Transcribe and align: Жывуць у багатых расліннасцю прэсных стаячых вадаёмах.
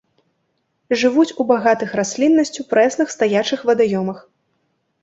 Жывуць 1.01 1.35
у 1.43 1.47
багатых 1.51 1.93
расліннасцю 2.01 2.61
прэсных 2.73 3.07
стаячых 3.19 3.59
вадаёмах. 3.73 4.19